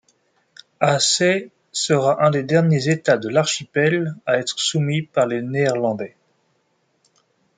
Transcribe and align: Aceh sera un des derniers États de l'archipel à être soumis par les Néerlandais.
Aceh 0.79 1.51
sera 1.71 2.17
un 2.25 2.31
des 2.31 2.41
derniers 2.41 2.89
États 2.89 3.19
de 3.19 3.29
l'archipel 3.29 4.15
à 4.25 4.39
être 4.39 4.57
soumis 4.57 5.03
par 5.03 5.27
les 5.27 5.43
Néerlandais. 5.43 6.17